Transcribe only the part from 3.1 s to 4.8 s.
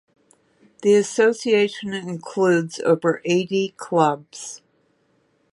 eighty clubs.